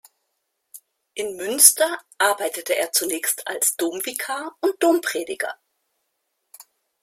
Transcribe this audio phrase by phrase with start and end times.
[1.13, 5.53] In Münster arbeitete er zunächst als Domvikar und Domprediger.